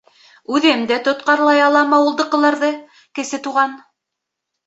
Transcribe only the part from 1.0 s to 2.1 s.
тотҡарлай алам